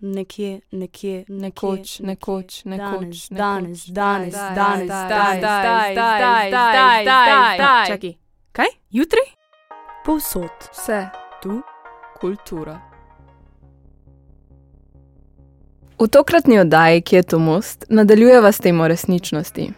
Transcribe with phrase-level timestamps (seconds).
[0.00, 6.50] nekje, nekje, Nekoč, nekoč, nekoč, danes, danes, danes, zdaj, danes, zdaj, danes, zdaj, danes, zdaj,
[6.50, 7.56] danes, danes.
[7.56, 7.86] zdaj.
[7.86, 8.14] Čakaj,
[8.52, 8.66] kaj?
[8.90, 9.24] Jutri?
[10.04, 10.50] Povsod.
[10.72, 11.08] Vse,
[11.42, 11.62] Tu?
[12.20, 12.80] kultura.
[15.98, 19.70] V tokratni oddaji, ki je to most, nadaljujeva s temo resničnosti.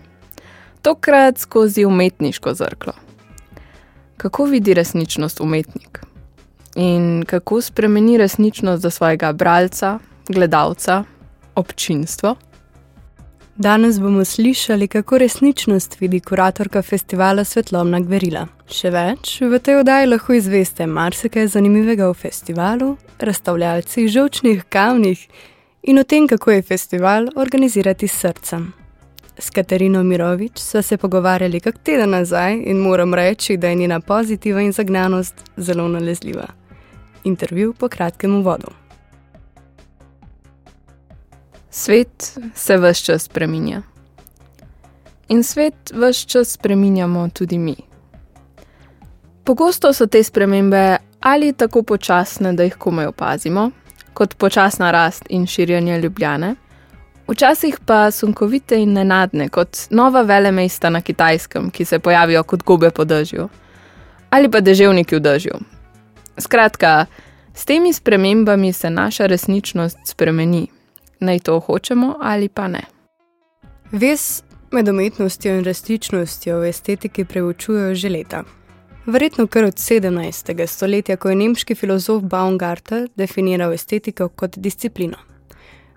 [0.83, 2.93] Tokrat skozi umetniško zrklo.
[4.17, 6.01] Kako vidi resničnost umetnik?
[6.79, 9.99] In kako spremeni resničnost za svojega bralca,
[10.29, 11.05] gledalca,
[11.55, 12.35] občinstvo?
[13.57, 18.45] Danes bomo slišali, kako resničnost vidi kuratorka festivala Svetlomna Gverila.
[18.71, 25.27] Še več, v tej oddaji lahko izveste marsikaj zanimivega o festivalu, razstavljalcih žolčnih kamnih
[25.83, 28.71] in o tem, kako je festival organizirati s srcem.
[29.39, 34.01] S Katarino Mirovič sva se pogovarjali kak teden nazaj in moram reči, da je njena
[34.01, 36.47] pozitiva in zagnanost zelo nalezljiva.
[37.25, 38.69] Intervju po kratkem uvodu.
[41.71, 43.83] Svet se vse čas spreminja.
[45.29, 47.77] In svet vse čas spreminjamo tudi mi.
[49.45, 53.71] Pogosto so te spremembe ali tako počasne, da jih komaj opazimo,
[54.15, 56.55] kot počasna rast in širjenje ljubljane,
[57.29, 62.91] včasih pa sunkovite in nenadne, kot nova velemesta na kitajskem, ki se pojavijo kot gobe
[62.91, 63.49] po dežju,
[64.31, 65.59] ali pa deževniki v dežju.
[66.39, 67.07] Skratka,
[67.55, 70.69] s temi spremembami se naša resničnost spremeni
[71.21, 72.83] naj to hočemo ali pa ne.
[73.93, 78.45] Ves med umetnostjo in resničnostjo v estetiki preučujejo že leta.
[79.07, 80.67] Verjetno kar od 17.
[80.67, 85.17] stoletja, ko je nemški filozof Baumgarten definiral estetiko kot disciplino.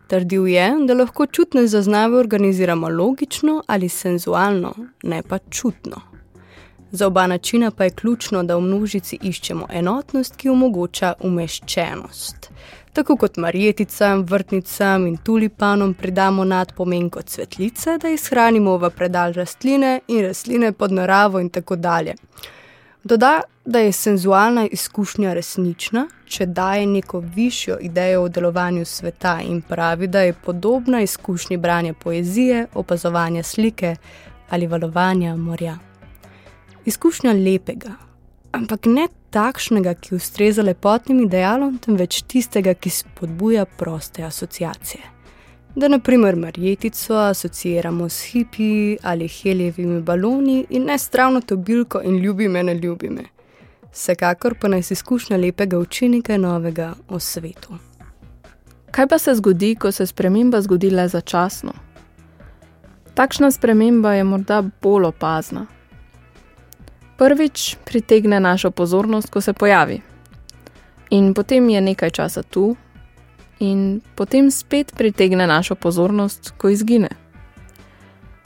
[0.08, 6.11] Trdil je, da lahko čutne zaznave organiziramo logično ali senzualno, ne pa čutno.
[6.92, 12.50] Za oba načina pa je ključno, da v množici iščemo enotnost, ki omogoča umeščenost.
[12.94, 19.34] Tako kot marjeticam, vrtnicam in tulipanom pridamo nadpomen kot cvetlice, da jih shranimo v predal
[19.34, 22.16] rastline in rastline pod naravo in tako dalje.
[23.04, 29.62] Doda, da je senzualna izkušnja resnična, če daje neko višjo idejo o delovanju sveta in
[29.62, 33.96] pravi, da je podobna izkušnji branja poezije, opazovanja slike
[34.50, 35.91] ali valovanja morja.
[36.86, 37.92] Izkušnja lepega,
[38.52, 45.04] ampak ne takšnega, ki ustreza lepotnim idealom, temveč tistega, ki spodbuja proste asociacije.
[45.76, 52.18] Da naprimer marjetico asociiramo s hipi ali helijevimi baloni in ne s travnato bilko in
[52.18, 53.24] ljubi me, ne ljubi me.
[53.92, 57.78] Vsekakor pa nas izkušnja lepega uči nekaj novega o svetu.
[58.92, 61.74] Kaj pa se zgodi, ko se sprememba zgodi le začasno?
[63.14, 65.68] Takšna sprememba je morda bolj opazna.
[67.22, 70.02] Prvič pritegne našo pozornost, ko se pojavi,
[71.10, 72.76] in potem je nekaj časa tu,
[73.60, 77.10] in potem spet pritegne našo pozornost, ko izgine.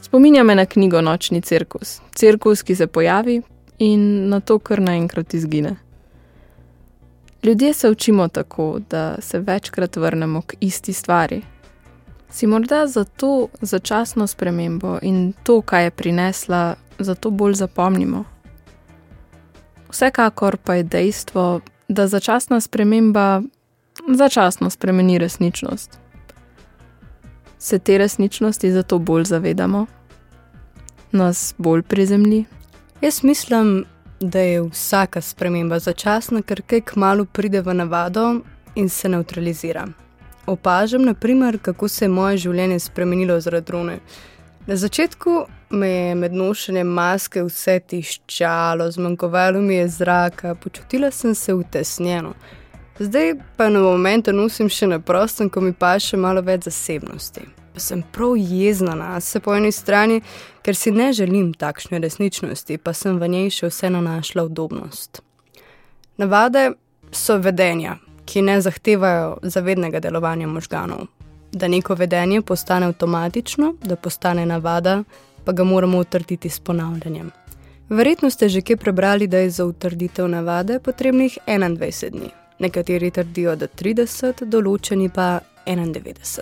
[0.01, 3.41] Spominja me na knjigo Nočni cirkus, cirkus, ki se pojavi
[3.79, 5.75] in na to kar naenkrat izgine.
[7.43, 11.41] Ljudje se učimo tako, da se večkrat vrnemo k isti stvari.
[12.29, 18.34] Si morda za to začasno spremembo in to, kaj je prinesla, zato bolj zapomnimo.
[19.89, 23.41] Vsekakor pa je dejstvo, da začasna sprememba
[24.07, 25.99] začasno spremeni resničnost.
[27.59, 29.85] Se te resničnosti zato bolj zavedamo,
[31.11, 32.45] nas bolj prizemlji.
[33.01, 33.85] Jaz mislim,
[34.19, 38.41] da je vsaka sprememba začasna, ker kaj kmalo pride v navado
[38.75, 39.87] in se neutralizira.
[40.45, 43.99] Opažam, naprimer, kako se je moje življenje spremenilo zaradi drone.
[44.67, 51.35] Na začetku me je med nošenjem maske vse tiščalo, zmanjkovalo mi je zraka, počutila sem
[51.35, 52.33] se utesnjeno.
[52.99, 57.45] Zdaj pa na momente nosim še na prostem, ko mi pa še malo več zasebnosti.
[57.75, 60.21] Pa sem prav jezna na se po eni strani,
[60.65, 65.21] ker si ne želim takšne resničnosti, pa sem v njej še vseeno našla udobnost.
[66.17, 66.71] Navade
[67.11, 71.05] so vedenja, ki ne zahtevajo zavednega delovanja možganov.
[71.55, 75.03] Da neko vedenje postane avtomatično, da postane navada,
[75.45, 77.31] pa ga moramo utrditi s ponavljanjem.
[77.89, 82.29] Verjetno ste že kje prebrali, da je za utrditev navade potrebnih 21 dni.
[82.59, 86.41] Nekateri trdijo, da 30, določeni pa 91.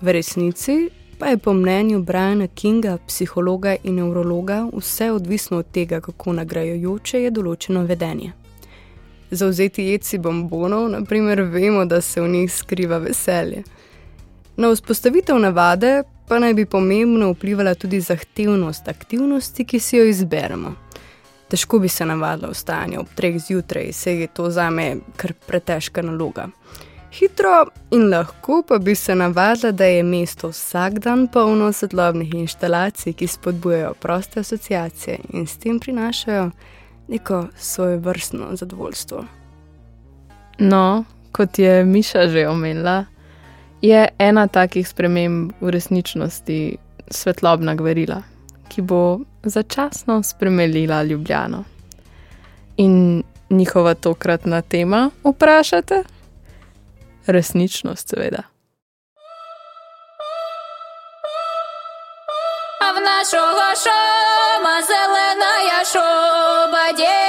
[0.00, 0.88] V resnici
[1.18, 7.22] pa je po mnenju Briana Kinga, psihologa in nevrologa, vse odvisno od tega, kako nagrajujoče
[7.22, 8.32] je določeno vedenje.
[9.30, 13.64] Zauzeti jedci bombonov, naprimer, vemo, da se v njih skriva veselje.
[14.56, 20.74] Na vzpostavitev navade pa naj bi pomembno vplivala tudi zahtevnost aktivnosti, ki si jo izberemo.
[21.48, 26.02] Težko bi se navadila vstajanje ob treh zjutraj, se je to za me kar pretežka
[26.02, 26.48] naloga.
[27.12, 33.12] Hitro in lahko pa bi se navadila, da je mesto vsak dan polno svetlobnih inštalacij,
[33.12, 36.50] ki spodbujajo proste asociacije in s tem prinašajo
[37.08, 39.24] neko svoje vrstno zadovoljstvo.
[40.58, 43.04] No, kot je Miša že omenila,
[43.83, 46.77] je ena takih sprememb v resničnosti
[47.11, 48.21] svetlobna gverila,
[48.69, 51.63] ki bo začasno spremenila Ljubljano.
[52.77, 56.03] In njihova tokratna tema, vprašate?
[57.25, 58.43] Resničnost, seveda.
[62.81, 67.22] А в нашого шома зелена я шоба, дівки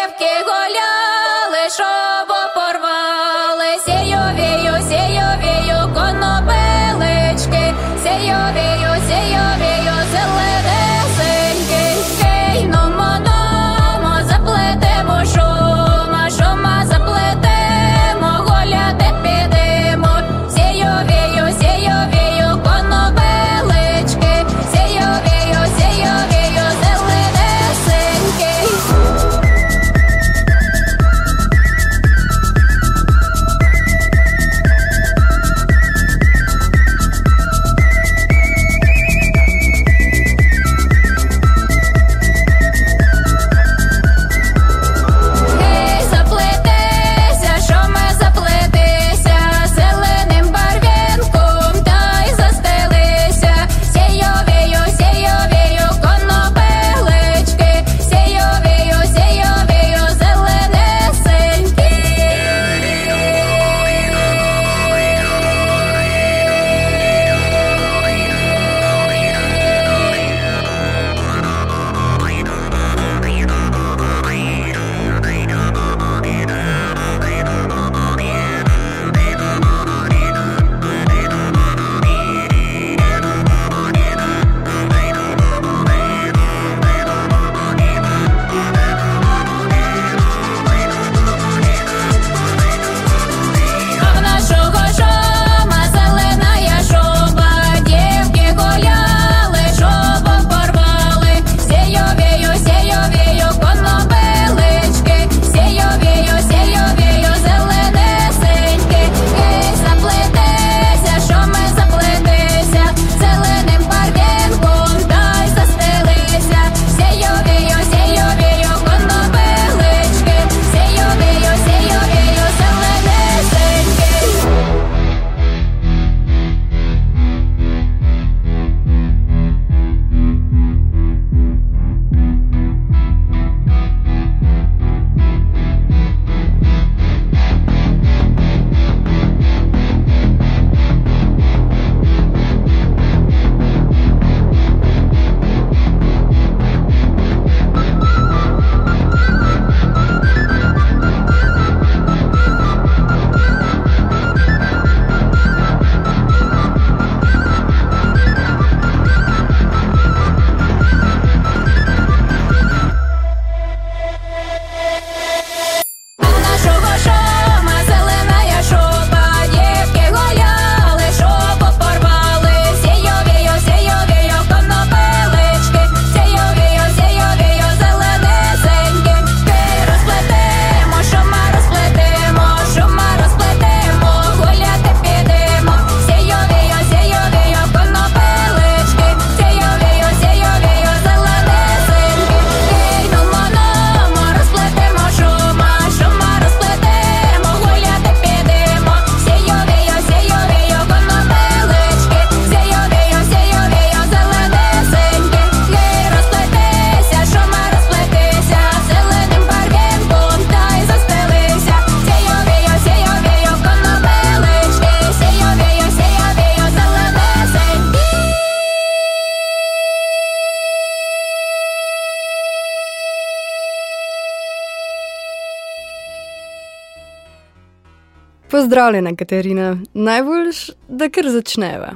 [228.75, 229.77] Pozdravljena, Katarina.
[229.93, 231.93] Najboljš, da kar začneva.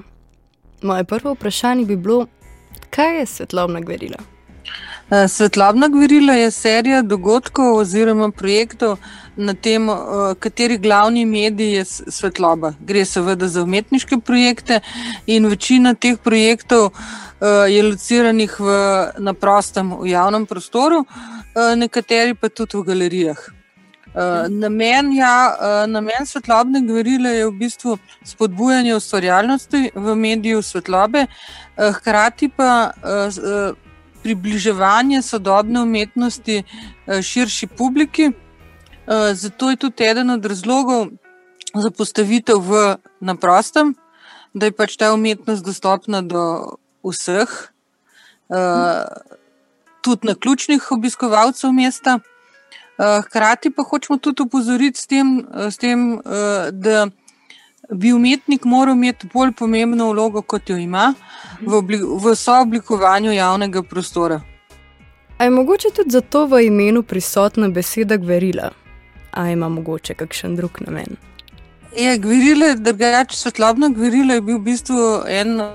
[0.82, 2.28] Moje prvo vprašanje bi bilo,
[2.90, 4.20] kaj je svetlobna gverila?
[5.12, 8.98] Eh, Svetlobna gverila je serija dogodkov oziroma projektov
[9.36, 12.74] na temo, eh, kateri glavni medij je svetloba.
[12.80, 14.80] Gre seveda za umetniške projekte
[15.28, 18.72] in večina teh projektov eh, je lociranih v,
[19.18, 21.06] na prostem, v javnem prostoru,
[21.76, 23.59] nekateri pa tudi v galerijah.
[24.20, 27.94] Uh, namen, ja, uh, namen svetlobne gverile je v bistvu
[28.28, 32.92] spodbujanje ustvarjalnosti v mediju svetlobe, uh, hkrati pa
[34.20, 36.64] približevanje sodobne umetnosti
[37.08, 38.32] širši publiki.
[39.34, 41.08] Zato je tudi eden od razlogov
[41.74, 43.96] za postavitev v naprostem,
[44.54, 46.44] da je pač ta umetnost dostopna do
[47.08, 47.48] vseh,
[50.04, 52.20] tudi na ključnih obiskovalcev mesta.
[53.00, 57.08] Eh, hkrati pa hočemo tudi upozoriti s tem, eh, s tem eh, da
[57.94, 61.13] bi umetnik moral imeti bolj pomembno vlogo, kot jo ima
[61.62, 61.79] v,
[62.24, 64.41] v sooblikovanju javnega prostora.
[65.38, 68.70] A je mogoče tudi zato v imenu prisotna beseda gverila,
[69.32, 71.15] a ima mogoče kakšen drug namen?
[71.98, 75.72] Gverile, drugače, svetlobno gverilo je bil v bistvu en uh,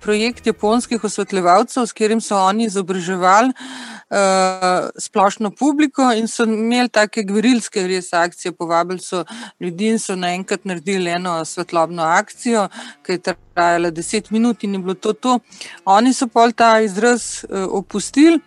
[0.00, 7.24] projekt japonskih osvetljevalcev, s katerim so oni izobraževali uh, splošno publiko in so imeli take
[7.24, 8.52] gverilske res akcije.
[8.52, 9.24] Povabili so
[9.60, 12.68] ljudi in so naenkrat naredili eno svetlobno akcijo,
[13.02, 15.38] ki je trajala deset minut in je bilo to to.
[15.84, 18.40] Oni so pol ta izraz uh, opustili.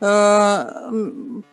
[0.00, 0.64] Uh,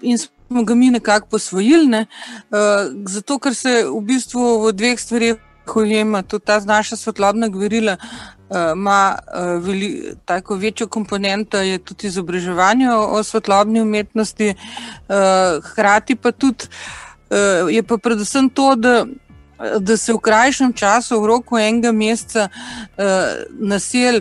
[0.01, 2.05] in smo ga mi nekako posvojili, ne?
[2.49, 5.41] uh, zato ker se v bistvu v dveh stvareh
[5.75, 6.21] ujema.
[6.21, 12.91] Tudi ta naša svetlobna gverila uh, ima uh, veli, tako večjo komponento, je tudi izobraževanje
[12.91, 16.65] o, o svetlobni umetnosti, uh, hkrati pa tudi
[17.29, 19.05] uh, je pa predvsem to, da.
[19.79, 23.05] Da se v krajšem času, v roku enega meseca, uh,
[23.55, 24.19] naselje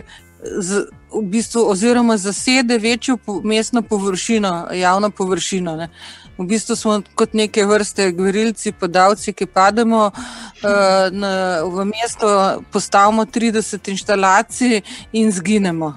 [1.15, 5.75] v bistvu, oziroma zasede večjo mestno površino, javno površino.
[5.75, 5.89] Ne.
[6.37, 10.71] V bistvu smo kot neke vrste gverilci, podavci, ki pademo uh,
[11.11, 14.81] na, v mesto, postavimo 30 instalacij
[15.13, 15.95] in zginemo.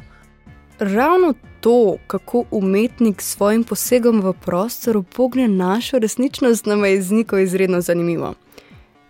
[0.78, 7.10] Ravno to, kako umetnik s svojim posegom v prostor upogne našo resničnost, nam je iz
[7.10, 8.34] Niko izredno zanimivo.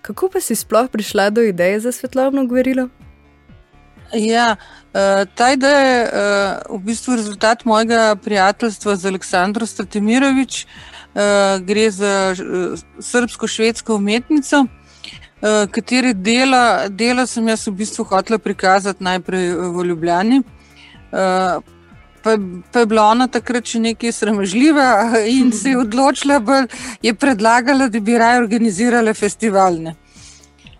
[0.03, 2.89] Kako pa si sploh prišla do ideje za svetlobno gverilo?
[4.13, 10.69] Ja, uh, ta ideja je uh, v bistvu rezultat mojega prijateljstva z Aleksandrom Stratimirovičem.
[11.19, 12.35] Uh, gre za
[13.01, 14.67] srbsko-švedsko umetnico,
[15.71, 20.43] kateri dela, dela sem jaz v bistvu hotela prikazati najprej v Ljubljani.
[21.11, 22.37] Pa,
[22.73, 24.89] pa je bila ona takrat še nekaj sramežljiva
[25.39, 26.67] in se je odločila, da
[27.03, 29.97] je predlagala, da bi raje organizirala festivalne.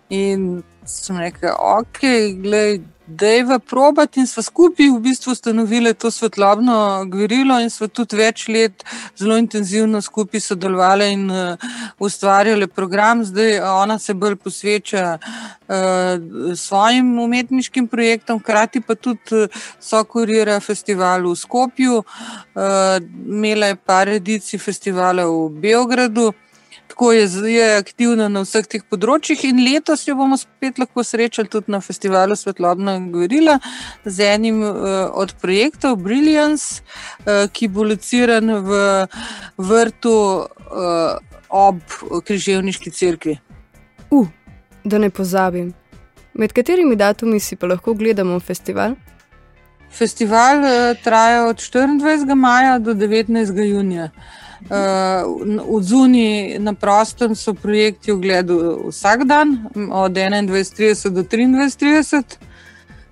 [0.09, 1.99] In sem rekla, ok,
[2.43, 7.69] gledaj da je v probati in smo skupaj v bistvu ustanovili to svetlobno gverilo in
[7.69, 8.83] smo tudi več let
[9.17, 13.23] zelo intenzivno skupaj sodelovali in uh, ustvarjali program.
[13.25, 19.47] Zdaj ona se bolj posveča uh, svojim umetniškim projektom, hkrati pa tudi
[19.79, 22.63] sokurira festival v Skopju, uh,
[23.25, 26.31] imela je par edicij festivala v Beogradu
[26.89, 29.43] tako je, je aktivna na vseh teh področjih.
[29.49, 33.59] In letos jo bomo spet lahko srečali tudi na festivalu Svetlobna Gorila
[34.05, 36.81] z enim uh, od projektov Brilliance,
[37.25, 38.81] uh, ki bo lociran v
[39.57, 41.19] vrtu uh,
[41.49, 41.79] ob
[42.25, 43.37] Križevniški crkvi.
[44.09, 44.27] Uh,
[44.83, 45.73] da ne pozabim.
[46.33, 48.97] Med katerimi datumi si pa lahko gledamo festival?
[49.93, 52.35] Festival uh, traja od 24.
[52.35, 53.57] maja do 19.
[53.69, 54.09] junija.
[54.59, 54.75] Uh,
[55.75, 58.57] od zunaj na prostem so projekti v gledu
[58.89, 59.55] vsak dan,
[59.91, 62.37] od 21:30 do 23:30,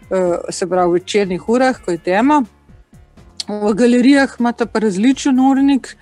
[0.09, 2.43] uh, se pravi v večernih urah, ko je tema.
[3.47, 5.95] V galerijah imate pa različen urnik.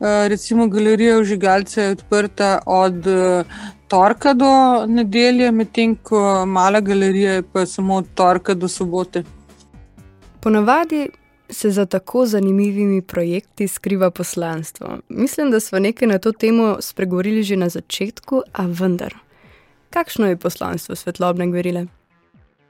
[0.00, 3.44] Uh, recimo, galerija v Žigalce je odprta od uh,
[3.88, 9.24] torka do nedelje, medtem ko mala galerija je pa samo od torka do sobote.
[10.40, 11.08] Ponavadi
[11.50, 14.98] se za tako zanimivimi projekti skriva poslanstvo.
[15.08, 19.14] Mislim, da smo nekaj na to temo spregovorili že na začetku, a vendar.
[19.90, 21.86] Kakšno je poslanstvo svetlobne gverile?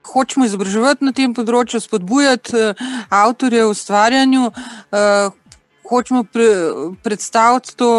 [0.04, 5.32] Hočemo izobraževati na tem področju, spodbujati uh, avtorje v ustvarjanju, uh,
[5.88, 6.48] hočemo pre,
[7.02, 7.90] predstaviti to,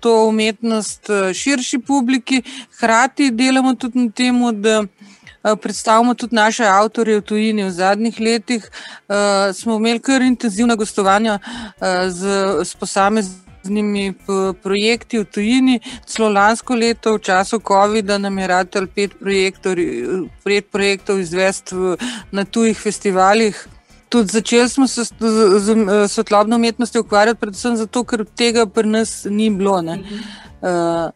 [0.00, 2.42] to umetnost uh, širši publiki,
[2.76, 5.15] hkrati delamo tudi na tem, da Eh,
[5.54, 7.64] predstavimo tudi naše avtorje v tujini.
[7.64, 12.26] V zadnjih letih uh, smo imeli kar intenzivna gostovanja uh, z,
[12.64, 14.14] z posameznimi
[14.62, 15.80] projekti v tujini.
[16.06, 19.78] Celo lansko leto, v času COVID-a, nam je ratelj pet projektov,
[20.44, 21.74] pet projektov izvesti
[22.32, 23.66] na tujih festivalih.
[24.08, 25.74] Tudi začeli smo se z
[26.08, 29.82] svetlobno umetnostjo ukvarjati, predvsem zato, ker tega pri nas ni bilo.
[29.82, 29.98] Uh,
[30.62, 31.10] Uh,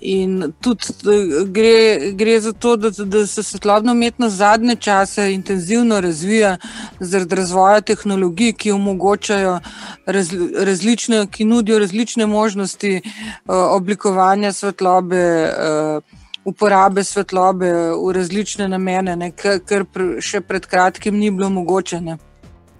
[0.00, 0.84] in tudi
[1.46, 6.56] gre, gre za to, da, da se svetlobna umetnost zadnje čase intenzivno razvija
[7.00, 9.60] zaradi razvoja tehnologij, ki omogočajo
[10.06, 15.52] raz, različne, ki nudijo različne možnosti uh, oblikovanja svetlobe.
[15.96, 16.02] Uh,
[16.44, 19.84] Uporabe svetlobe v različne namene, ne, kar
[20.24, 22.00] še pred kratkim ni bilo mogoče.
[22.00, 22.16] Ne.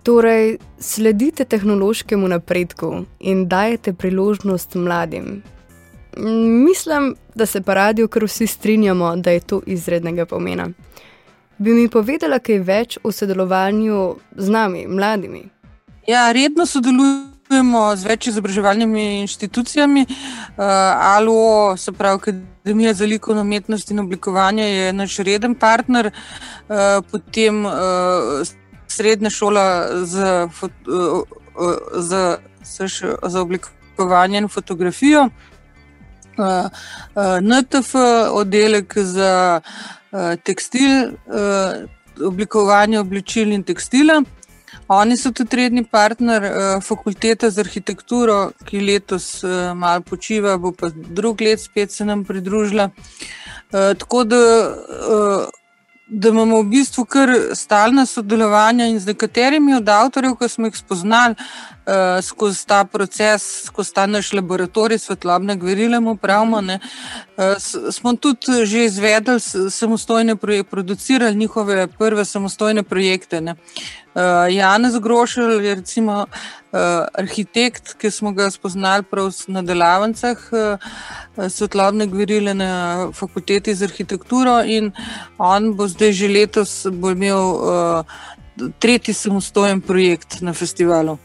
[0.03, 5.43] Torej, sledite tehnološkemu napredku in dajete priložnost mladim,
[6.17, 10.69] Mislim, da se pa radijo, ker vsi strinjamo, da je to izrednega pomena.
[11.59, 15.43] Bi mi povedala kaj več o sodelovanju z nami, mladimi?
[16.09, 20.07] Ja, redno sodelujemo z več izobraževalnimi inštitucijami.
[20.09, 20.65] Uh,
[21.17, 27.65] ALO, se pravi Akademija za likovno umetnost in oblikovanje, je naš reden partner, uh, potem
[27.67, 27.75] uh,
[28.89, 29.67] srednja šola
[30.05, 32.39] za, uh, uh, za,
[33.23, 35.29] za oblikovanje in fotografijo.
[37.41, 37.95] NTF,
[38.33, 39.61] oddelek za
[40.45, 41.13] tekstil,
[42.27, 44.23] oblikovanje obličil in tekstila.
[44.91, 46.43] Oni so tudi redni partner
[46.83, 49.45] fakultete za arhitekturo, ki letos
[49.75, 52.91] malo počiva, bo pa drug let spet se nam pridružila.
[53.71, 54.43] Tako da
[56.11, 60.77] da imamo v bistvu kar stalna sodelovanja in z nekaterimi od avtorjev, ki smo jih
[60.77, 61.35] spoznali
[61.87, 66.79] uh, skozi ta proces, skozi ta naš laboratorij svetlobne gverile, pravimo, ne,
[67.37, 67.55] uh,
[67.93, 73.41] smo tudi že izvedli samostojne projekte, producirali njihove prve samostojne projekte.
[73.41, 73.55] Ne.
[74.15, 76.79] Uh, Janez Grošelj je recimo uh,
[77.15, 84.63] arhitekt, ki smo ga spoznali prav na delavnicah uh, svetlobne gverile na fakulteti za arhitekturo
[84.67, 84.93] in
[85.39, 88.05] on bo zdaj že letos imel uh,
[88.79, 91.19] tretji samostojen projekt na festivalu.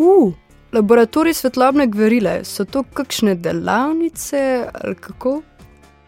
[0.00, 0.32] Uh,
[0.72, 4.40] laboratorij svetlobne gverile, so to kakšne delavnice
[4.72, 5.42] ali kako?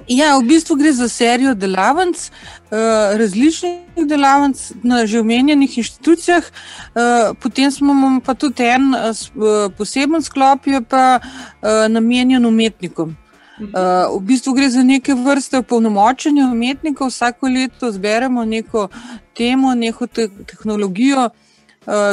[0.09, 2.31] Ja, v bistvu gre za serijo delavnic,
[2.71, 2.79] uh,
[3.21, 10.65] različnih delavnic na že omenjenih inštitucijah, uh, potem smo pa tudi en uh, poseben sklop,
[10.65, 11.21] ki je pa
[11.89, 13.17] namenjen umetnikom.
[13.61, 18.89] Uh, v bistvu gre za neke vrste polnomočenja umetnikov, vsako leto zberemo neko
[19.37, 21.52] temo, neko te tehnologijo, uh,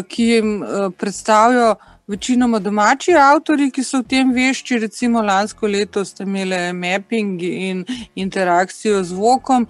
[0.07, 1.75] ki jim uh, predstavljajo
[2.07, 7.83] večinoma domači avtori, ki so v tem vešči, recimo lansko leto ste imeli mapping in
[8.15, 9.67] interakcijo z zvokom,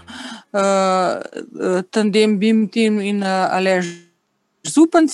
[0.54, 3.92] uh, tandem Bim Team in uh, Alež
[4.64, 5.12] Zupanc.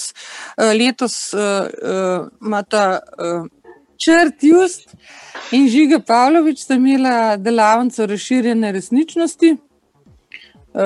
[0.57, 3.47] Uh, letos imata uh, uh,
[3.97, 4.95] črt Just
[5.51, 9.55] in Žiga Pavlović, sta imela delavnico razširjene resničnosti.
[10.75, 10.81] Uh,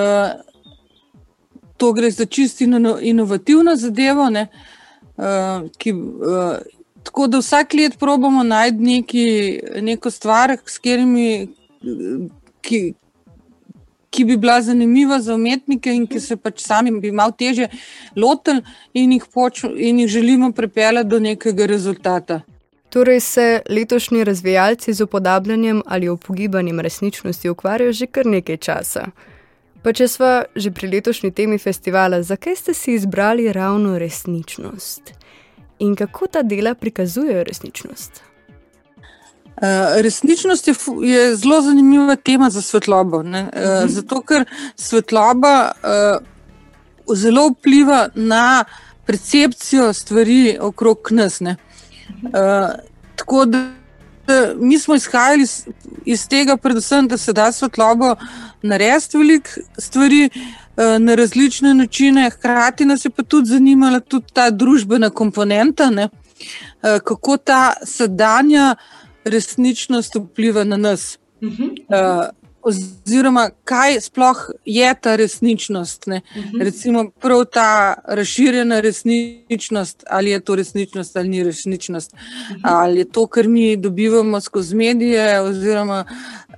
[1.80, 2.68] to gre za čisto
[3.02, 4.30] inovativno zadevo.
[4.30, 4.48] Ne?
[5.20, 6.58] uh, ki, uh,
[7.04, 9.26] tako da vsak let probujemo najti neki,
[9.82, 11.48] neko stvar, s katerimi.
[12.62, 12.94] Ki,
[14.10, 17.68] Ki bi bila zanimiva za umetnike, in ki se pač sami bi malo teže
[18.18, 18.64] lotili,
[18.98, 22.40] in jih, poč, in jih želimo pripeljati do nekega rezultata.
[22.90, 29.06] Torej se letošnji razvijalci z upodabljanjem ali upogibanjem resničnosti ukvarjajo že kar nekaj časa.
[29.84, 35.14] Pa če smo že pri letošnji temi festivala, zakaj ste si izbrali ravno resničnost
[35.80, 38.24] in kako ta dela prikazujejo resničnost?
[39.60, 43.18] Uh, resničnost je, je zelo zanimiva tema za svetlobo.
[43.18, 48.64] Uh, uh, zato, ker svetloba uh, zelo vpliva na
[49.06, 51.42] percepcijo stvari okrog nas.
[51.42, 51.50] Uh,
[53.16, 53.79] tako da
[54.60, 55.68] mi smo izhajali iz,
[56.06, 58.16] iz tega, predvsem, da se da svetlobo
[58.62, 64.50] narediti veliko stvari uh, na različne načine, hkrati nas je pa tudi zanimala tudi ta
[64.50, 68.76] družbena komponenta, ne, uh, kako ta sedanja
[69.24, 71.18] resničnost vpliva na nas.
[71.42, 72.30] Uh -huh.
[72.62, 76.08] Oziroma kaj sploh je ta resničnost.
[76.08, 76.22] Uh mhm.
[76.34, 76.64] -huh.
[76.64, 82.62] Recimo, prav ta razširjena resničnost, ali je to resničnost ali ni resničnost, uh mhm.
[82.62, 82.62] -huh.
[82.64, 86.06] ali je to, kar mi dobivamo skozi medije, oziroma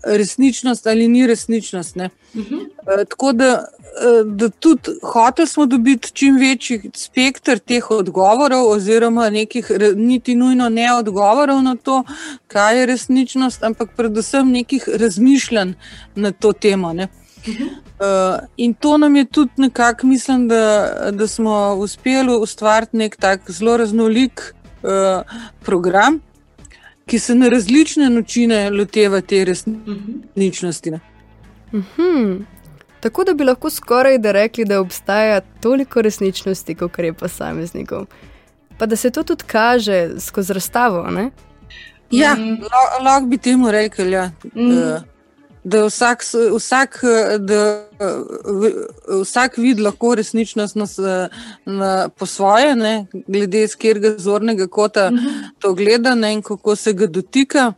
[0.03, 1.95] resničnost ali ni resničnost.
[1.95, 2.01] Uh
[2.33, 2.59] -huh.
[2.59, 9.29] uh, tako da Eh, da tudi hoteli smo dobiti čim večji spektr teh odgovorov, oziroma
[9.29, 12.03] nekih, niti nujno ne odgovorov na to,
[12.47, 15.73] kaj je resničnost, ampak predvsem nekih razmišljanj
[16.15, 16.93] na to temo.
[16.93, 17.07] Ne.
[17.47, 23.51] Uh, in to nam je tudi nekako, mislim, da, da smo uspeli ustvariti nek tak
[23.51, 24.89] zelo raznolik uh,
[25.65, 26.19] program,
[27.11, 30.91] ki se na različne načine loteva te resničnosti.
[30.91, 30.99] Uh
[31.97, 32.43] -huh.
[32.99, 38.05] Tako da bi lahko skoraj da rekli, da obstaja toliko resničnosti, kot je posameznikov.
[38.77, 41.09] Pa da se to tudi kaže skozi razstavo.
[41.09, 41.29] Ne?
[42.11, 42.57] Ja, Mm.
[43.03, 44.31] lahko bi temu rekel, ja.
[44.55, 44.71] Mm.
[44.71, 45.01] Eh,
[45.63, 46.23] da vsak,
[46.55, 51.27] vsak, eh, da, eh, vsak vid lahko resničnost nas, eh,
[51.65, 55.27] na, po svoje, ne, glede z katerega zornega kota Mhm.
[55.59, 57.73] to gleda ne, in kako se ga dotika.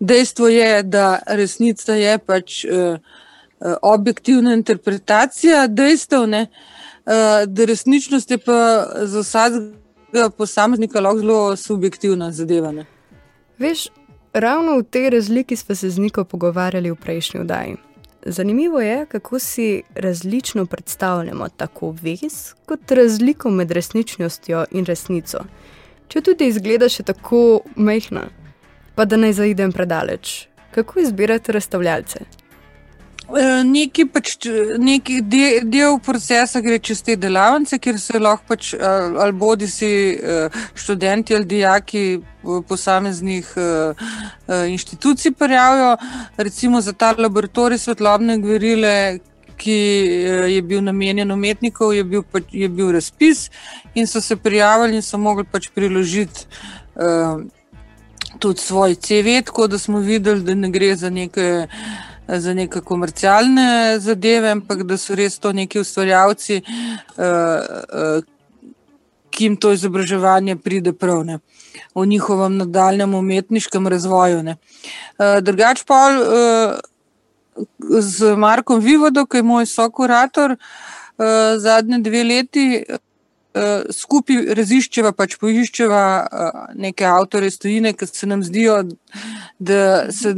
[0.00, 2.98] Dejstvo je, da resnica je pač uh,
[3.82, 6.46] objektivna interpretacija dejstev, ne,
[7.06, 7.12] uh,
[7.46, 12.72] da resničnost je pa za vsakega posameznika lahko zelo subjektivna zadeva.
[12.72, 12.86] Ne.
[13.58, 13.88] Veš,
[14.34, 17.76] ravno v tej razliki smo se z Niko pogovarjali v prejšnji oddaji.
[18.26, 25.44] Zanimivo je, kako si različno predstavljamo tako vez, kot razliko med resničnostjo in resnico.
[26.08, 28.28] Če tudi izgleda še tako mehna,
[28.94, 30.48] pa da ne zaidem predaleč.
[30.74, 32.24] Kako izbirate razstavljalce?
[33.24, 38.44] Eh, Neki pač, č- neki de, del procesa gre čez te delavnice, kjer se lahko
[38.52, 42.02] pač, ali, ali bodi si eh, študenti ali dijaki
[42.68, 43.94] posameznih eh,
[44.48, 45.96] eh, inštitucij prijavijo,
[46.36, 49.18] recimo za ta laboratorij svetlobne gverile.
[49.56, 53.48] Ki eh, je bil namenjen umetnikom, je bil, pač, je bil razpis,
[53.94, 56.42] in so se prijavili, in so mogli pač priložiti
[56.98, 57.38] uh,
[58.42, 61.68] tudi svoj CV, tako da smo videli, da ne gre za neke
[62.28, 68.24] za neke komercialne zadeve, ampak da so res to neki ustvarjalci, uh, uh,
[69.34, 71.38] ki jim to izobraževanje pride prav ne,
[71.94, 74.44] v njihovem nadaljem umetniškem razvoju.
[74.46, 76.00] Uh, drugač pa
[77.88, 80.56] z Markom Vivodo, ki je moj sokurator
[81.58, 82.64] zadnje dve leti.
[83.94, 86.00] Skupaj raziščeva, pač poiščeva
[86.74, 88.80] neke avtore iz tujine, ki se nam zdijo,
[89.62, 90.34] da se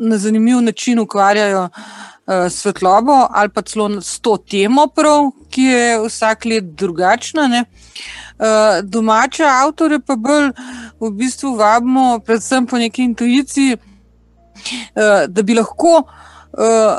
[0.00, 6.00] na zanimiv način ukvarjajo uh, svetlobo ali pa celo s to temo, prav, ki je
[6.06, 7.46] vsak let drugačna.
[7.48, 7.64] Ne.
[8.40, 10.50] Uh, domače avtore pa bolj
[11.00, 16.02] v bistvu vabimo, predvsem po neki intuiciji, uh, da bi lahko.
[16.52, 16.98] Uh,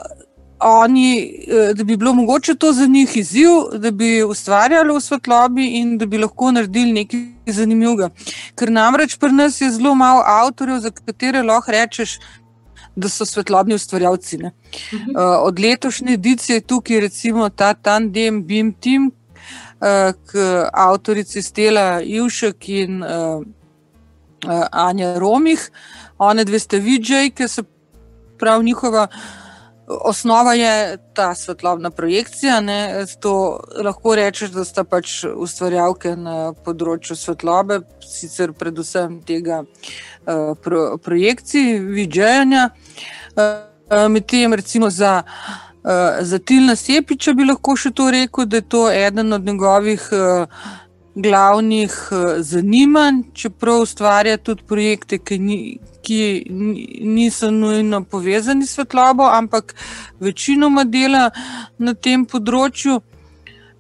[0.64, 1.34] Oni,
[1.74, 3.50] da bi bilo mogoče to za njih izziv,
[3.82, 8.12] da bi ustvarjali v svetlobi in da bi lahko naredili nekaj zanimivega.
[8.56, 12.20] Ker namreč pri nas je zelo malo avtorjev, za katere lahko rečeš,
[12.96, 14.38] da so svetlobni ustvarjalci.
[14.38, 14.52] Ne.
[14.92, 19.12] Uh, od letošnje edicije je tukaj recimo ta tandem Beam Team,
[19.82, 20.38] uh, k
[20.74, 23.10] avtorici Stela Ivšek in uh,
[24.46, 25.72] uh, Anja Romih.
[26.18, 27.64] One dve ste vidžej, ki se
[28.38, 29.08] prav njihova.
[29.88, 32.62] Osnova je ta svetlobna projekcija.
[32.62, 40.54] Ne, to lahko rečeš, da sta pač ustvarjalke na področju svetlobe, sicer predvsem tega uh,
[40.62, 42.70] pro, projekcij, vidžejanja.
[43.36, 48.70] Uh, Medtem, recimo za, uh, za Tilna Sepiča, bi lahko še to rekel, da je
[48.72, 50.62] to eden od njegovih uh,
[51.16, 55.60] glavnih uh, zanimanj, čeprav ustvarja tudi projekte, ki ni
[56.12, 56.46] ki
[57.02, 59.76] niso nujno povezani s svetlobo, ampak
[60.20, 61.30] večinoma dela
[61.80, 63.00] na tem področju.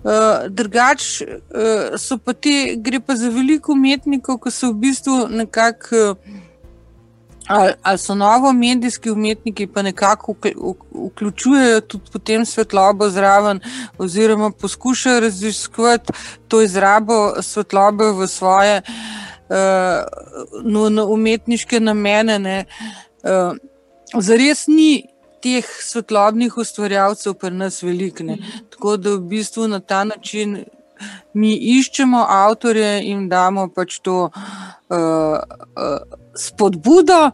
[0.01, 5.17] Uh, drugač uh, so pa te, gre pa za veliko umetnikov, ki so v bistvu
[5.29, 6.15] nekako,
[7.45, 13.61] ali, ali so novo medijski umetniki, pa nekako vključujejo tudi potem svetlobo zraven,
[14.01, 16.17] oziroma poskušajo raziskovati
[16.47, 19.21] to izrabo svetlobe v svoje uh,
[20.63, 22.65] no, no, umetniške namene.
[23.23, 23.57] Uh,
[24.19, 25.05] zares ni
[25.41, 28.23] teh svetlobnih ustvarjalcev pri nas veliko.
[28.69, 30.63] Tako da v bistvu na ta način
[31.33, 37.31] mi iščemo avtorje in damo pač to uh, uh, spodbudo.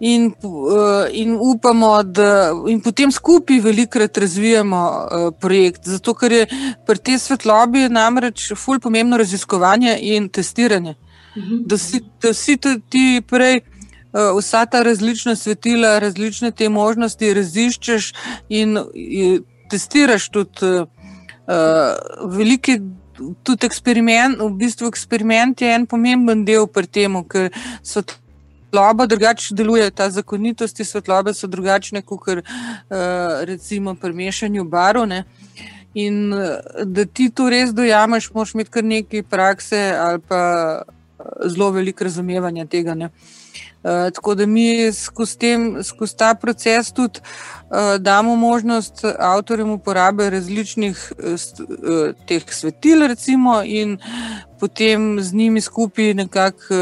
[0.00, 5.88] In, uh, in upamo, da in potem skupaj velikokrat razvijamo uh, projekt.
[5.90, 6.44] Zato, ker je
[6.86, 10.94] pri tej svetlobi namreč fulj pomembno raziskovanje in testiranje.
[11.66, 12.56] Da si, da si
[12.88, 18.12] ti prej uh, vsa ta različna svetila, različne te možnosti raziščeš
[18.48, 20.86] in, in testiraš tudi uh,
[22.36, 22.80] velike.
[23.42, 27.48] Tudi eksperiment, v bistvu eksperiment je en pomemben del pri tem, ker
[27.82, 32.44] svetloba drugače deluje, ta zakonitosti svetlobe so drugačne kot uh,
[33.42, 35.10] recimo pri mešanju barov.
[35.98, 36.30] In
[36.84, 40.38] da ti to res dojameš, moraš imeti kar nekaj prakse ali pa
[41.46, 42.94] zelo veliko razumevanja tega.
[42.94, 43.10] Ne.
[43.82, 45.36] Uh, tako da mi skozi,
[45.84, 53.98] skozi ta proces tudi uh, damo možnost avtorjem uporabe različnih uh, teh svetil, recimo, in
[54.60, 56.74] potem z njimi skupaj nekako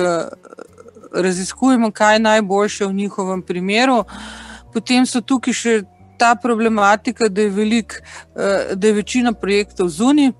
[1.12, 4.04] raziskujemo, kaj je najboljše v njihovem primeru.
[4.72, 5.82] Potem so tukaj še
[6.18, 8.02] ta problematika, da je, velik,
[8.74, 10.32] da je večina projektov zunaj.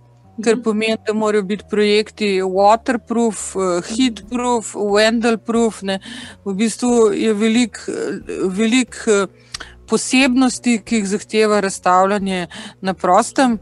[0.44, 5.83] Kar pomeni, da morajo biti projekti waterproof, eh, heatproof, wendelproof.
[5.83, 5.99] Ne.
[6.44, 7.81] V bistvu je veliko
[8.49, 9.27] velik eh,
[9.88, 12.46] posebnosti, ki jih zahteva razstavljanje
[12.81, 13.59] na prostem.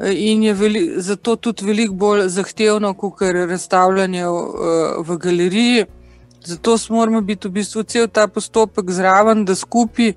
[0.00, 5.86] eh, In je veli, zato tudi veliko bolj zahtevno, kot je razstavljanje v, v galeriji.
[6.44, 10.12] Zato moramo biti v bistvu cel ta postopek zraven, da skupaj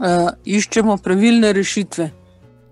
[0.00, 2.10] uh, iščemo pravilne rešitve.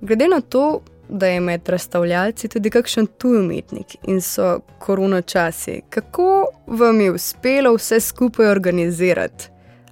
[0.00, 5.80] Glede na to, da je med razstavljalci tudi kakšen tuj umetnik in so korona časi,
[5.90, 9.48] kako vam je uspelo vse skupaj organizirati?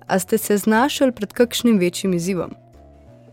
[0.06, 2.54] A ste se znašli pred kakšnim večjim izzivom?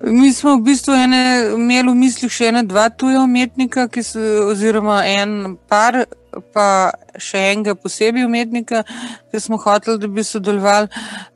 [0.04, 5.04] Mi smo v bistvu ene, imeli v mislih še ena, dva tuja umetnika, so, oziroma
[5.06, 6.06] en par,
[6.56, 6.66] pa
[7.22, 8.82] še enega posebej umetnika,
[9.30, 10.90] ki smo hoteli, da bi sodelovali,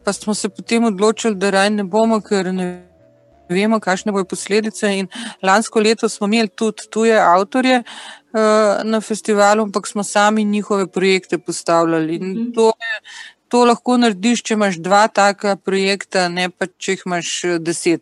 [0.03, 2.67] pa smo se potem odločili, da raj ne bomo, ker ne
[3.49, 4.91] vemo, kakšne bodo posledice.
[4.99, 5.07] In
[5.43, 11.37] lansko leto smo imeli tudi tuje avtorje uh, na festivalu, ampak smo sami njihove projekte
[11.37, 12.15] postavljali.
[12.15, 12.99] In to je.
[13.53, 18.01] To lahko narediš, če imaš dva taka projekta, ne pa če jih imaš eh, deset.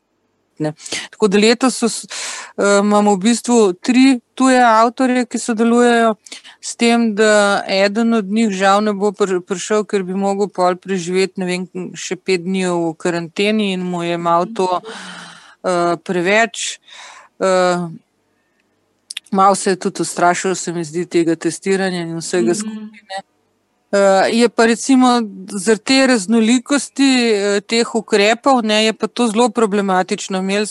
[0.64, 0.72] Ne.
[1.12, 6.14] Tako da letos so, uh, imamo v bistvu tri tuje avtorje, ki sodelujejo,
[6.62, 10.78] s tem, da eden od njih žal ne bo pr prišel, ker bi mogel pol
[10.80, 15.33] preživeti vem, še pet dni v karanteni in mu je malo to uh,
[16.04, 16.80] preveč.
[17.40, 17.92] Uh,
[19.32, 23.24] Malo se je tudi ustrašil, se mi zdi, tega testiranja in vsega skupine.
[23.94, 24.00] Uh,
[24.30, 25.08] je pa recimo
[25.50, 30.40] zaradi te raznolikosti uh, teh ukrepov, ne, je pa to zelo problematično.
[30.40, 30.68] Imeli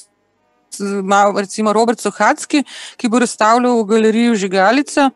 [0.74, 2.64] smo recimo Robert Sohacki,
[2.96, 5.10] ki bo razstavljal v galeriji Žigalica.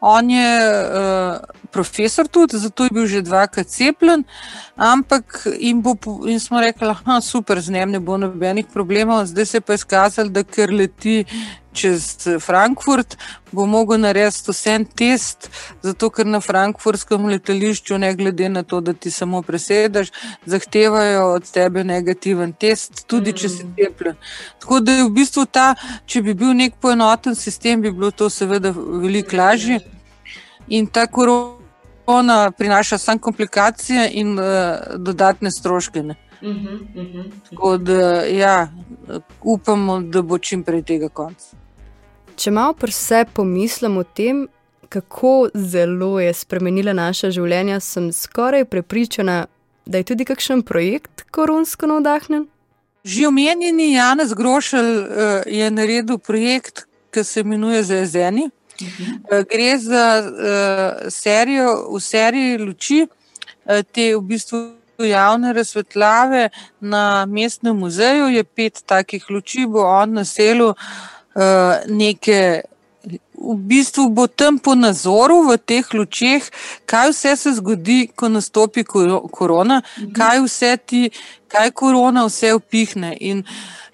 [0.00, 1.36] On je uh,
[1.70, 4.24] profesor tudi, zato je bil že dvakrat cepljen,
[4.76, 5.94] ampak jim, bo,
[6.26, 9.26] jim smo rekli, da je super, z njim ne bo nobenih problemov.
[9.26, 11.24] Zdaj se je pa izkazalo, da ker leti
[11.72, 13.16] čez Frankfurt,
[13.52, 15.48] bo mogel narediti vse en test,
[15.82, 20.12] zato ker na frankfurtskem letališču, ne glede na to, da ti samo presedeš,
[20.46, 24.16] zahtevajo od tebe negativen test, tudi če si cepljen.
[24.60, 25.72] Tako da je v bistvu ta,
[26.06, 29.80] če bi bil nek poenoten sistem, bi bilo to seveda veliko lažje.
[30.68, 34.44] In ta korona prinaša samo komplikacije in uh,
[34.96, 36.02] dodatne stroške.
[36.02, 36.16] Ne.
[37.50, 38.68] Tako da, ja,
[39.42, 41.61] upamo, da bo čim prej tega konca.
[42.36, 44.46] Če malo pri sebi pomislim o tem,
[44.92, 49.46] kako zelo je spremenila naša življenja, sem skoraj prepričana,
[49.86, 52.46] da je tudi kakšen projekt koronsko navdahnjen.
[53.04, 55.06] Že omenjeni Janez Grošelj uh,
[55.46, 58.46] je naredil projekt, ki se imenuje Zezeni.
[58.82, 63.00] Uh, gre za uh, serijo, v seriji luči,
[63.92, 64.62] te v bistvu
[64.98, 66.48] javne razsvetljave
[66.80, 68.28] na mestnem muzeju.
[68.28, 70.74] Je pet takih luči, bo on naselil
[71.34, 72.62] uh, neke.
[73.42, 76.44] V bistvu bo tam po nazoru v teh lučeh,
[76.86, 79.80] kaj vse se zgodi, ko nastopi koro- korona,
[80.14, 81.00] kaj vse ti,
[81.50, 83.10] kaj korona vse upihne.
[83.18, 83.42] In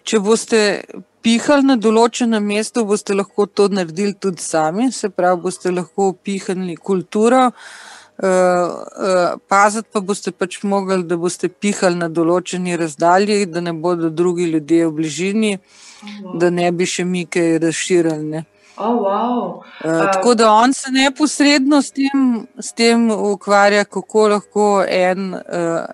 [0.05, 0.61] če boste
[1.25, 6.77] pihali na določenem mestu, boste lahko to naredili tudi sami, se pravi, boste lahko upihnili
[6.77, 7.47] kulturo.
[7.49, 7.88] Uh,
[9.49, 14.51] paziti pa boste pač mogli, da boste pihali na določeni razdalji, da ne bodo drugi
[14.51, 15.53] ljudje v bližini,
[16.35, 18.45] da ne bi še mi kaj razširili.
[18.79, 19.63] Oh, wow.
[19.85, 25.87] Uh, tako da on se neposredno s tem, s tem ukvarja, kako lahko en uh,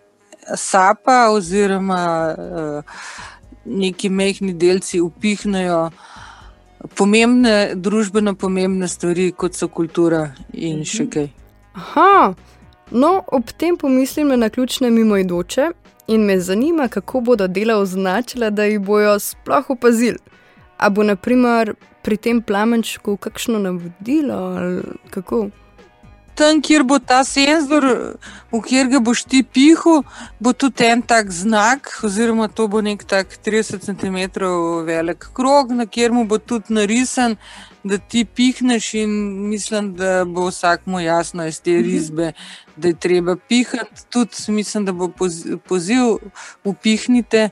[0.56, 2.82] sapa oziroma uh,
[3.64, 5.90] neki mehki delci upihnejo
[6.94, 11.30] pomembne, družbeno pomembne stvari, kot so kultura in še kaj.
[11.74, 12.34] Aha,
[12.90, 15.70] no, ob tem pomislim na naključne mimoidoče
[16.06, 20.18] in me zanima, kako bodo dela označila, da jih bojo sploh opazili.
[20.78, 25.48] A bo naprimer pri tem plamenčku kakšno navodilo ali kako?
[26.34, 27.84] Tam, kjer bo ta senzor,
[28.52, 30.02] v katerega boš ti pihal,
[30.40, 34.18] bo tudi en tak znak, oziroma to bo nek tak 30 cm
[34.86, 37.36] velik krog, na katerem bo tudi narisan,
[37.84, 39.10] da ti pihneš, in
[39.48, 42.32] mislim, da bo vsakmu jasno iz te risbe,
[42.76, 44.06] da je treba pihati.
[44.10, 46.16] Tudi mislim, da bo poz- poziv,
[46.64, 47.50] upihnite.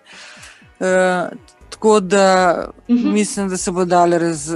[0.80, 1.38] Uh,
[1.70, 2.56] tako da
[2.88, 4.54] mislim, da se bo dalo raz,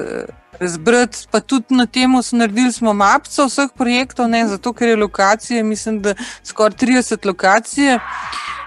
[0.60, 1.26] razbrati.
[1.30, 5.62] Pa tudi na tem smo naredili smo mapico vseh projektov, ne, zato ker je lokacije,
[5.62, 6.14] mislim, da
[6.44, 7.98] skoraj 30 lokacij.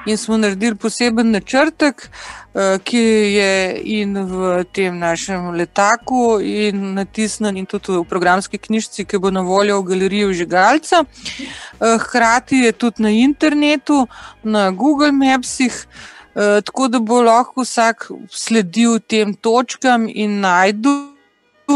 [0.05, 2.09] In smo naredili poseben načrtek,
[2.55, 3.03] eh, ki
[3.35, 9.31] je in v tem našem letaku, in natisnjen, in tudi v programski knjižici, ki bo
[9.31, 11.03] na voljo v galeriji Žigalca.
[11.03, 14.07] Eh, Hkrati je tudi na internetu,
[14.43, 15.87] na Google Mapsih.
[16.35, 21.08] Eh, tako da bo lahko vsak sledil tem točkam in najdu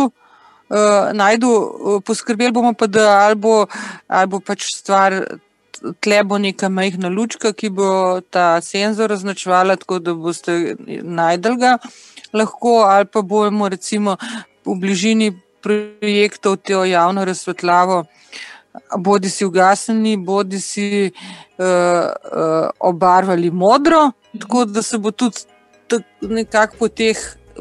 [0.02, 3.66] uh, najdu, uh, poskrbeli bomo pa, da ali bo,
[4.08, 5.24] ali bo pač stvar.
[6.00, 11.74] Tle bo neka majhna lučka, ki bo ta senzor označevala, tako da boste najdel ga
[12.32, 14.16] lahko, ali pa bomo recimo
[14.64, 18.04] v bližini projektov to javno razsvetljavo,
[18.98, 25.38] bodi si ugasnili, bodi si uh, uh, obarvali modro, tako da se bo tudi
[26.22, 26.88] nekako po,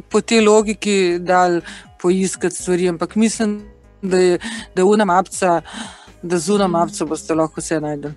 [0.08, 1.60] po tej logiki dal
[2.02, 2.88] poiskati stvari.
[2.88, 3.62] Ampak mislim,
[4.02, 4.38] da je
[4.76, 5.60] da unamapca,
[6.22, 8.12] da z unamapca boste lahko vse najdel.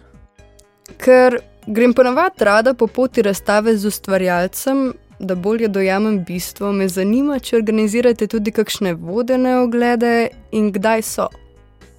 [0.97, 7.39] Ker grem ponavadi rada po poti razstave z ustvarjalcem, da bolje dojamem bistvo, me zanima,
[7.39, 11.29] če organizirate tudi kakšne vodene oglede in kdaj so.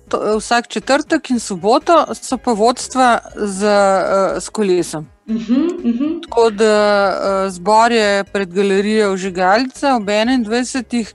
[0.08, 5.06] To, vsak četrtek in soboto so pa vodstva z, uh, s kolesom.
[5.26, 6.22] Uh -huh, uh -huh.
[6.22, 6.74] Tako da
[7.08, 11.12] uh, zbor je pred galerijo Žigalca ob 21.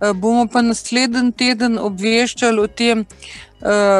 [0.00, 3.06] Uh, bomo pa naslednji teden obveščali o tem,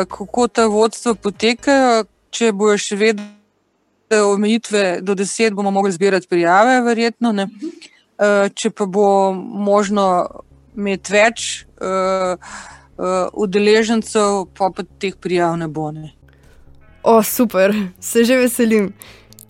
[0.09, 3.25] kako ta vodstva potekajo, če bojo še vedno
[4.11, 7.33] omejitve do deset, bomo mogli zbirati prijave, verjetno.
[7.33, 7.49] Ne.
[8.19, 10.05] Eh, če pa bo možno
[10.77, 11.47] imeti več
[13.33, 15.91] udeležencev, pa pa teh prijav ne bo.
[15.91, 16.13] Ne.
[17.03, 18.93] O, super, se že veselim.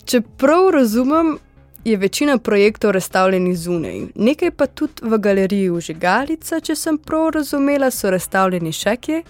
[0.05, 1.37] Če prav razumem,
[1.85, 7.91] je večina projektov razstavljenih zunaj, nekaj pa tudi v galeriji Užigalica, če sem prav razumela,
[7.91, 9.21] so razstavljeni še kje.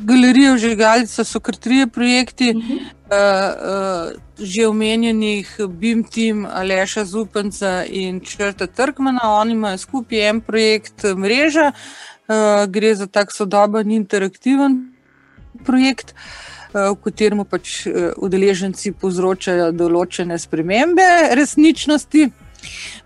[0.00, 2.52] Galerija Užigalica so kar trije projekti.
[2.56, 2.78] Uh -huh.
[3.10, 9.20] uh, uh, že omenjenih BIM Team, Aleša Zupanca in Črta Trkmana.
[9.22, 12.09] Oni imajo skupaj en projekt mreža, uh,
[12.70, 14.78] gre za tak sodoben interaktiven
[15.66, 16.14] projekt.
[16.70, 17.82] V katerem pač
[18.16, 22.28] udeleženci povzročajo določene spremembe resničnosti.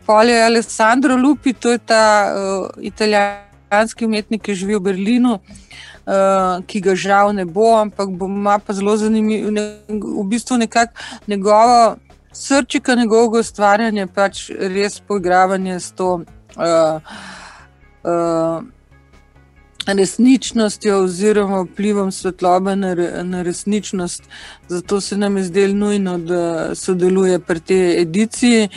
[0.06, 6.80] Polje Alessandro Lupi, to je ta uh, italijanski umetnik, ki živi v Berlinu, uh, ki
[6.84, 10.92] ga žal ne bo, ampak bo ima pa zelo zanimivo, ne, v bistvu nekako
[11.26, 11.96] njegovo
[12.32, 16.20] srčika, njegovega ustvarjanja, pač res poigravanje s to.
[16.54, 17.00] Uh,
[18.04, 18.73] uh,
[19.86, 24.22] Resničnostjo, oziroma vplivom svetlobe na, na resničnost,
[24.68, 28.68] zato se nam je zdelo nujno, da sodeluje pri tej ediciji.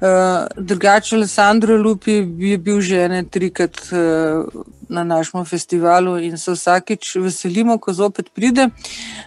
[0.00, 6.52] Uh, drugače, Alessandro Lupi je bil že ne trikrat uh, na našem festivalu in se
[6.52, 8.68] vsakič veselimo, ko zopet pride.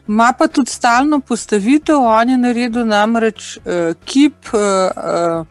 [0.07, 5.45] Ma pa tudi stalno postavitev, on je naredil namreč uh, kip uh, uh,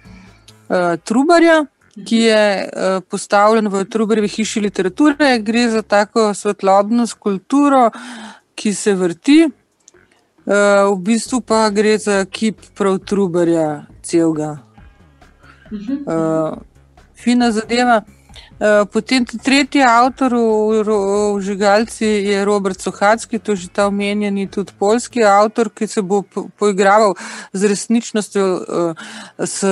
[0.68, 1.64] uh, Trubarja.
[2.06, 7.90] Ki je uh, postavljen v Trubarjevi hiši literature, gre za tako svetlobno skulpturo,
[8.54, 10.52] ki se vrti, uh,
[10.92, 14.58] v bistvu pa gre za kip prav Trubarja, celega.
[15.70, 16.58] Uh,
[17.16, 18.02] fina zadeva.
[18.58, 24.50] Eh, potem tretji avtor v, v Žigalci je Robert Sohacki, to je že ta omenjeni
[24.50, 26.26] tudi polski avtor, ki se bo
[26.58, 27.14] poigraval
[27.54, 29.62] z resničnostjo, eh, s,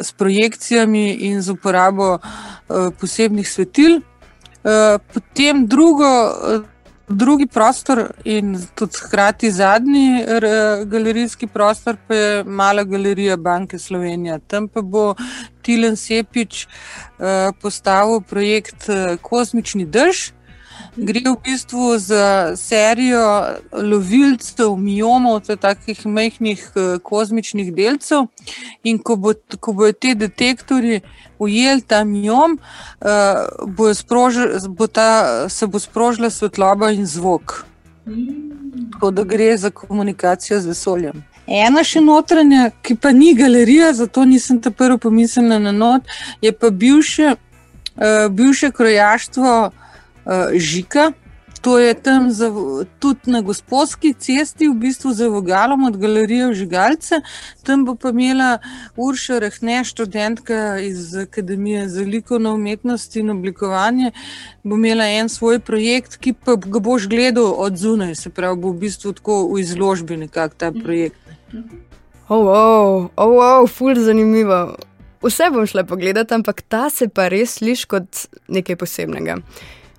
[0.00, 4.00] s projekcijami in z uporabo eh, posebnih svetil.
[5.12, 6.08] Potem drugo,
[7.08, 10.24] drugi prostor in tudi hkrati zadnji
[10.84, 14.38] galerijski prostor, pa je mala galerija Banke Slovenije.
[14.46, 15.14] Tam pa bo
[15.62, 17.26] Tilen Sepič uh,
[17.62, 20.32] postavil projekt uh, Kozmični dež.
[20.96, 28.28] Gre v bistvu za serijo lovilcev, miomov, takih majhnih uh, kozmičnih delcev.
[28.84, 31.00] In ko, bo, ko bodo ti detektori
[31.38, 37.64] ujeli ta miom, uh, bo sprožil, bo ta, se bo sprožila svetloba in zvok.
[38.92, 41.24] Tako da gre za komunikacijo z vesoljem.
[41.46, 46.06] Ena še notranja, ki pa ni galerija, zato nisem ta prvi pomislila na not,
[46.40, 49.72] je pa bivše, uh, bivše krojaštvo
[50.54, 51.12] Žika.
[51.64, 52.52] To je tam za,
[52.98, 57.22] tudi na gospodski cesti, v bistvu za vogalom od galerije Žigalce.
[57.64, 58.58] Tam bo pa imela
[58.96, 64.10] Urša Rehne, študentka iz Akademije za likovno umetnost in oblikovanje,
[64.62, 68.68] bo imela en svoj projekt, ki pa ga boš gledal od zunaj, se pravi, bo
[68.68, 71.16] v bistvu tako v izložbi nekako ta projekt.
[72.28, 74.76] Oh, oh, oh, oh ful zanimivo.
[75.24, 79.38] Vse bom šla pogledat, ampak ta se pa res sliši kot nekaj posebnega.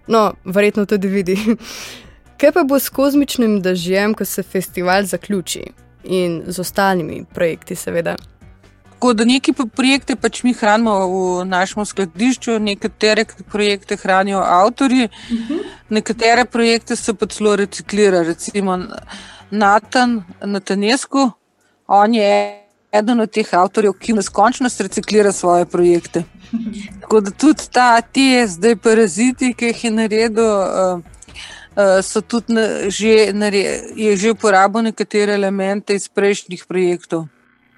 [0.07, 1.37] No, verjetno tudi vidi.
[2.39, 5.63] Kaj pa bo s kozmičnim dežjem, ko se festival zaključi
[6.03, 8.15] in z ostalimi projekti, seveda?
[8.89, 15.31] Tako da neki projekte pač mi hranimo v našem skladišču, nekatere projekte hranijo avtori, uh
[15.31, 15.53] mhm.
[15.53, 15.63] -huh.
[15.89, 18.21] nekatere projekte se pa celo reciklira.
[18.21, 18.79] Recimo
[19.51, 21.31] Natan, Natanesku,
[21.87, 22.64] on je
[22.97, 26.23] eden od teh avtorjev, ki neskončnost reciklira svoje projekte.
[27.01, 31.01] Tako da tudi ta, te zdaj paraziti, ki jih je naredil, uh,
[32.03, 33.31] so tudi na, že,
[33.95, 37.27] je že uporabil nekatere elemente iz prejšnjih projektov.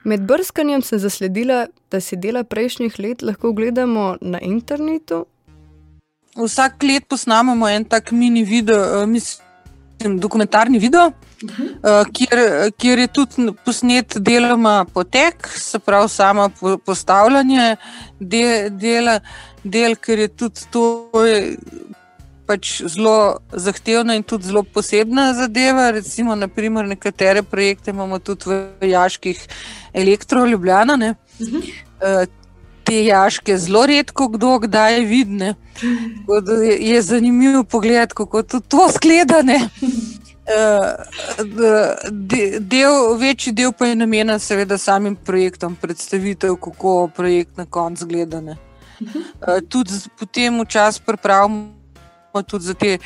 [0.03, 5.25] Med brskanjem sem zasledila, da si dela prejšnjih let lahko gledamo na internetu.
[6.37, 11.11] Vsak let posnamemo en tak mini video, uh, mislim, dokumentarni video.
[11.43, 12.01] Uh -huh.
[12.01, 17.75] uh, kjer, kjer je tudi posnet deloma potek, se pravi, samo po, postavljanje
[18.19, 19.19] de, dela,
[19.63, 21.57] del, ker je tudi to je
[22.45, 25.91] pač zelo zahtevna in tudi zelo posebna zadeva.
[25.91, 29.47] Recimo, naprimer, nekatere projekte imamo tudi v Jaških
[29.93, 31.15] elektroljubljana.
[31.39, 31.57] Uh -huh.
[31.57, 32.27] uh,
[32.87, 35.55] te jaške zelo redko kdo kdaj vidne.
[36.79, 39.43] Je, zanimivo pogled, kako to, to skleda.
[42.59, 48.41] Del, večji del pa je namenjen, seveda, samim projektom, predstavitev, kako projekt na koncu gleda.
[49.69, 51.77] Tudi potem včasih pripravimo
[52.47, 52.97] tudi za te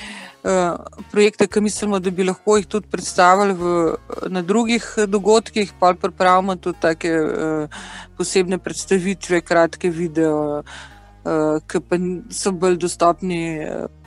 [0.43, 0.79] uh,
[1.11, 3.95] projekte, ki mislimo, da bi lahko jih tudi predstavili v,
[4.29, 7.81] na drugih dogodkih, pa pripravimo tudi take uh,
[8.17, 14.00] posebne predstavitve, kratke video, uh, ki pa so bolj dostopni uh,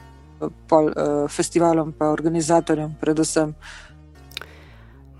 [0.69, 3.55] pol, uh, festivalom in organizatorjem, predvsem.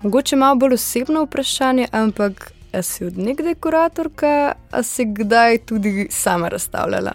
[0.01, 2.51] Mogoče malo bolj osebno vprašanje, ampak
[2.81, 7.13] si od nekdaj kuratorka, a si kdaj tudi sama razstavljala?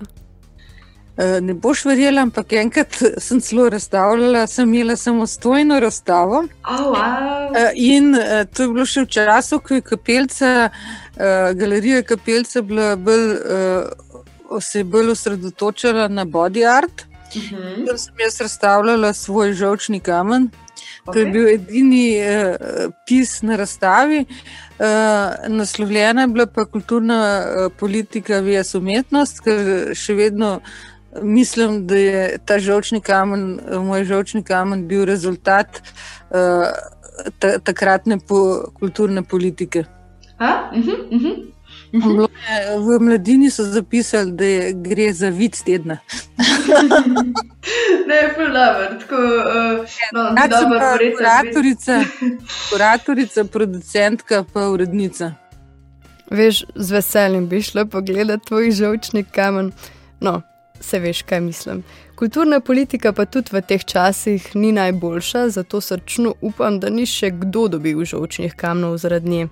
[1.20, 2.96] Eh, ne boš verjela, ampak enkrat
[3.26, 6.44] sem celo razstavljala, sem imela samostojno razstavo.
[6.64, 7.72] Oh, wow.
[7.74, 10.70] In eh, to je bilo še v času, ko je kapelca,
[11.54, 13.26] galerija kapelca bila bolj,
[14.60, 17.04] se je bolj osredotočila na body art.
[17.36, 17.86] Uh -huh.
[17.86, 20.50] Tam sem jaz razstavljala svoj žočni kamen.
[21.04, 21.12] Okay.
[21.12, 24.24] To je bil edini uh, pis na razstavi.
[24.78, 24.86] Uh,
[25.48, 30.60] naslovljena je bila pa kulturna uh, politika, vijaz umetnost, ker še vedno
[31.22, 35.82] Mislim, da je ta žočni kamen, moj žočni kamen, bil rezultat
[37.38, 39.84] ta, takratne po, kulturne politike.
[40.38, 40.70] A?
[40.72, 41.52] Uh -huh, uh -huh.
[41.92, 45.98] V mladini so zapisali, da je, gre za vid tedna.
[48.08, 52.04] ne, fulano, tako da uh, no, je to kuratorica,
[52.70, 55.32] kuratorica, producentka, pa urednica.
[56.30, 59.72] Veš, z veseljem bi šla pogledat tvoj žočni kamen.
[60.20, 60.42] No,
[60.80, 61.82] se veš, kaj mislim.
[62.14, 67.30] Kulturna politika pa tudi v teh časih ni najboljša, zato srčno upam, da ni še
[67.30, 69.48] kdo dobil žočnih kamnov zaradi nje.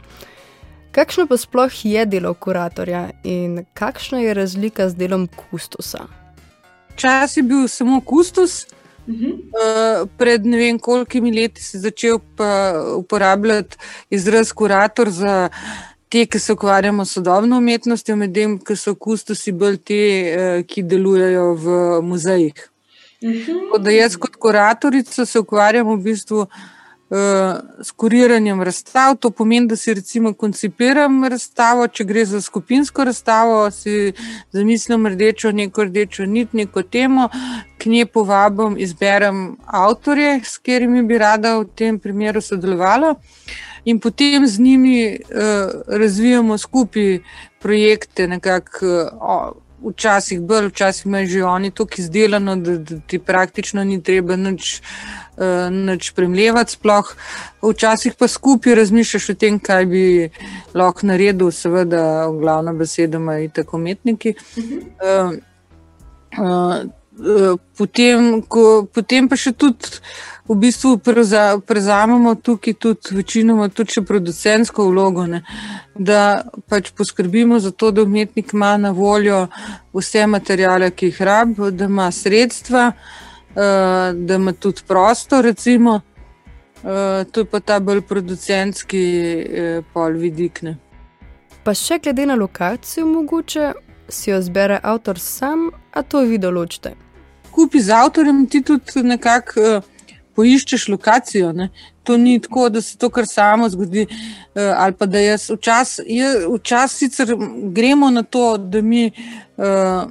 [0.93, 6.07] Kakšno pa sploh je delo kuratorja in kakšna je razlika z delom kustosa?
[6.97, 8.67] Čas je bil samo kustos.
[9.07, 9.33] Uh -huh.
[9.33, 12.19] uh, pred ne vem kolikimi leti si začel
[12.97, 13.77] uporabljati
[14.11, 15.49] izraz kurator za
[16.09, 20.83] te, ki se ukvarjamo s sodobno umetnostjo, medtem ko so kustosi bolj te, eh, ki
[20.83, 21.67] delujejo v
[22.03, 22.71] muzejih.
[23.25, 23.83] Mhm.
[23.83, 26.49] Da jaz kot kuratorica se ukvarjam v bistvu uh,
[27.81, 29.17] s kuriranjem razstav.
[29.17, 34.13] To pomeni, da si recimo koncipiram razstavo, če gre za skupinsko razstavo, si
[34.53, 37.29] zamislim rdečo, neko rdečo nit, neko temo,
[37.79, 43.15] k njej povabim, izberem avtorje, s katerimi bi rada v tem primeru sodelovala.
[43.85, 47.19] In potem z njimi uh, razvijamo skupaj
[47.59, 48.87] projekte, nekako.
[48.87, 54.37] Uh, Včasih bolj, včasih imajo že oni to izdelano, da, da ti praktično ni treba
[54.37, 54.83] nič,
[55.37, 56.73] uh, nič premljevati.
[56.73, 57.15] Sploh.
[57.63, 60.05] Včasih pa skupaj razmišljaš o tem, kaj bi
[60.75, 64.35] lahko naredil, seveda, glavna beseda imajo tako umetniki.
[64.59, 65.35] Uh,
[66.39, 66.98] uh,
[67.77, 69.99] potem, ko, potem pa še tudi
[70.49, 75.43] v bistvu preza, prezamemo tukaj tudi večinoma tudi še producentsko vlogo, ne?
[75.95, 79.47] da pač poskrbimo za to, da umetnik ima na voljo
[79.93, 83.59] vse materijale, ki jih rabi, da ima sredstva, uh,
[84.15, 86.01] da ima tudi prostor, recimo.
[86.79, 89.03] Uh, to je pa ta bolj producentski
[89.93, 90.77] pol vidikne.
[91.67, 93.73] Pa še glede na lokacijo, mogoče
[94.09, 97.08] si jo zbere avtor sam, a to vi določite.
[97.59, 99.61] Kupi z avtorjem ti tudi nekako.
[99.61, 99.95] Uh,
[100.39, 101.53] poiščeš lokacijo.
[101.53, 101.71] Ne?
[102.07, 104.07] To ni tako, da se to kar samo zgodi.
[104.09, 107.35] Uh, ali pa da jaz včasih včas sicer
[107.75, 110.07] gremo na to, da mi uh,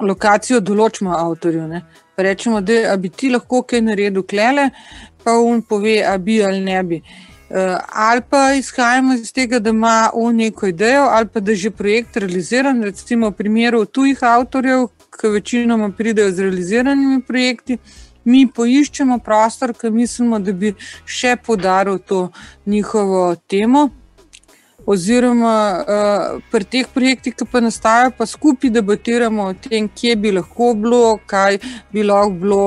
[0.00, 1.68] lokacijo določimo avtorju.
[1.70, 1.84] Ne?
[2.16, 4.70] Rečemo, da bi ti lahko kaj naredil, klele,
[5.22, 7.00] pa on pove, a bi ali ne bi.
[7.46, 11.68] Uh, ali pa izhajamo iz tega, da ima on neko idejo, ali pa da je
[11.68, 14.88] že projekt realiziran, recimo v primeru tujih avtorjev,
[15.20, 17.78] ki večinoma pridejo z realiziranimi projekti.
[18.24, 20.72] Mi poiščemo prostor, ki mislimo, da bi
[21.06, 22.30] še podaril to
[22.66, 23.88] njihovo temo.
[24.86, 30.30] oziroma uh, pri teh projektih, ki pa nastajajo, pa skupaj debatiramo o tem, kje bi
[30.32, 31.58] lahko bilo, kaj
[31.92, 32.60] bi lahko bilo,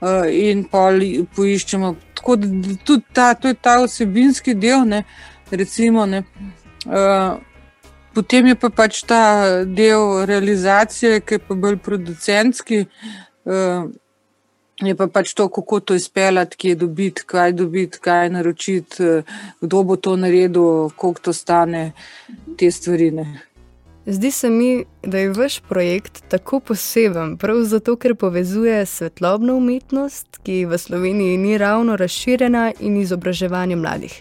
[0.00, 0.88] uh, in pa
[1.36, 1.94] poiščemo.
[2.16, 5.04] Tako da tudi ta, to je ta osebinski del, ne,
[5.50, 6.06] recimo.
[6.06, 6.24] Ne,
[6.86, 7.36] uh,
[8.20, 12.82] Potem je pa pač ta del realizacije, ki je pa bolj producentski,
[13.48, 13.86] uh,
[14.76, 19.80] je pa pač to, kako to izpeljati, kje dobiti, kaj dobiti, kaj naročiti, uh, kdo
[19.88, 21.92] bo to naredil, koliko to stane,
[22.60, 23.08] te stvari.
[23.16, 23.24] Ne.
[24.04, 30.42] Zdi se mi, da je vaš projekt tako poseben, prav zato, ker povezuje svetlobno umetnost,
[30.44, 34.20] ki v Sloveniji ni ravno razširjena, in izobraževanje mladih.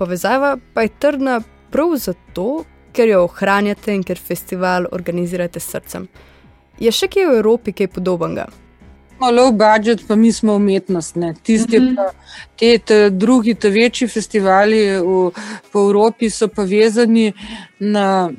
[0.00, 6.08] Povezava pa je trdna prav zato, ker jo ohranjate in ker festival organizirate s srcem.
[6.78, 8.46] Je še kje v Evropi kaj podobnega?
[9.16, 11.16] Smo low budget, pa mi smo umetnost.
[11.16, 11.34] ne.
[11.42, 11.94] Tisti, Mhm.
[11.96, 12.10] pa,
[12.56, 15.30] te, te drugi, te večji festivali v,
[15.72, 17.32] po Evropi so pa vezani
[17.80, 18.30] na,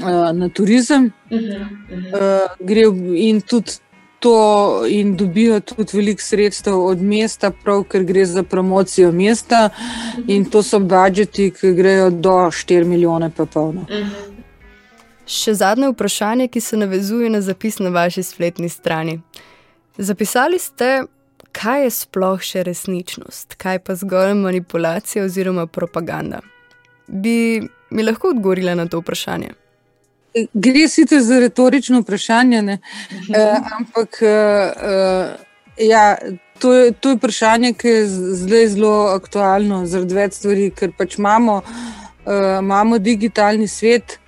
[0.00, 1.12] eh, na turizem.
[1.30, 1.38] Mhm,
[1.90, 2.06] mhm.
[2.14, 2.82] Uh, gre
[3.16, 3.72] in tudi
[4.20, 9.70] to, in dobijo tudi veliko sredstev od mesta, prav ker gre za promocijo mesta.
[10.26, 13.86] In to so budžeti, ki grejo do 4 milijone, pa polno.
[15.26, 19.20] Še zadnje vprašanje, ki se navezuje na zapis na vaši spletni strani.
[19.98, 21.06] Zapisali ste,
[21.56, 26.42] kaj je sploh še resničnost, kaj pa zgolj manipulacija oziroma propaganda.
[27.06, 29.54] Bi mi lahko odgovorila na to vprašanje?
[30.54, 32.78] Gre sicer za retorično vprašanje, ne?
[33.28, 35.32] uh, ampak uh,
[35.78, 36.18] ja,
[36.58, 38.06] to, je, to je vprašanje, ki je
[38.42, 44.18] zdaj zelo aktualno zaradi več stvari, ker pač imamo, uh, imamo digitalni svet.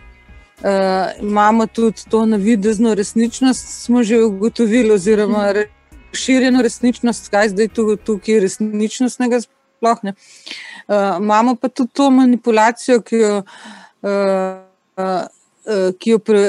[0.59, 7.97] Uh, imamo tudi to navidezno resničnost, smo že ugotovili, oziroma razširjeno resničnost, kaj zdaj tu,
[7.97, 10.17] tukaj resničnostnega sploh ne.
[10.89, 13.43] Uh, imamo pa tudi to manipulacijo, ki jo,
[14.03, 14.11] uh,
[14.97, 15.38] uh,
[16.01, 16.43] ki jo, pre,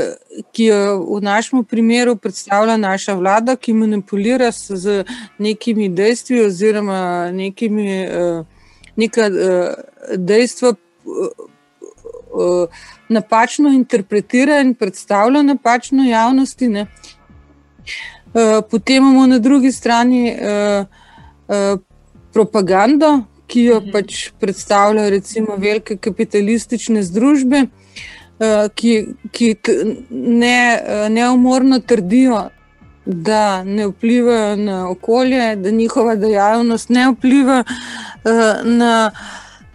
[0.55, 0.81] ki jo
[1.17, 5.03] v našem primeru predstavlja naša vlada, ki manipulira s, z
[5.37, 8.45] nekimi dejstvi oziroma nekimi uh,
[8.95, 10.75] neka uh, dejstva.
[13.09, 16.67] Napačno interpretira in predstavlja napačno javnosti.
[16.69, 16.85] Ne.
[18.69, 20.35] Potem imamo na drugi strani
[22.33, 23.91] propagando, ki jo Mhm.
[23.91, 27.65] pač predstavljajo recimo velike kapitalistične združbe,
[28.75, 28.93] ki,
[29.31, 32.49] ki t- ne, uh, neumorno trdijo,
[33.05, 39.11] da ne vplivajo na okolje, da njihova dejavnost ne vpliva uh, na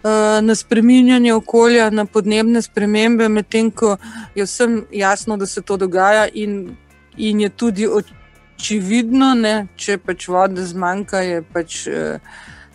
[0.05, 3.97] eh, na spreminjanje okolja, na podnebne spremembe, medtem ko
[4.35, 6.75] je vsem jasno, da se to dogaja, in,
[7.17, 12.19] in je tudi očividno, ne, če pač vode zmanjka, je pač eh,